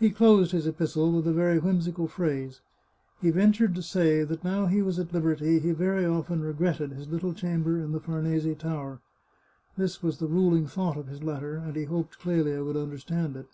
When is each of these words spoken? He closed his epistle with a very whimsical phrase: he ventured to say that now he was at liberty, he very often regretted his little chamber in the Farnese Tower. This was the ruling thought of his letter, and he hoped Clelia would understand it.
He 0.00 0.10
closed 0.10 0.50
his 0.50 0.66
epistle 0.66 1.12
with 1.12 1.28
a 1.28 1.32
very 1.32 1.60
whimsical 1.60 2.08
phrase: 2.08 2.60
he 3.22 3.30
ventured 3.30 3.76
to 3.76 3.82
say 3.82 4.24
that 4.24 4.42
now 4.42 4.66
he 4.66 4.82
was 4.82 4.98
at 4.98 5.12
liberty, 5.14 5.60
he 5.60 5.70
very 5.70 6.04
often 6.04 6.42
regretted 6.42 6.90
his 6.90 7.08
little 7.08 7.32
chamber 7.32 7.78
in 7.78 7.92
the 7.92 8.00
Farnese 8.00 8.56
Tower. 8.58 8.98
This 9.76 10.02
was 10.02 10.18
the 10.18 10.26
ruling 10.26 10.66
thought 10.66 10.96
of 10.96 11.06
his 11.06 11.22
letter, 11.22 11.54
and 11.56 11.76
he 11.76 11.84
hoped 11.84 12.18
Clelia 12.18 12.64
would 12.64 12.76
understand 12.76 13.36
it. 13.36 13.46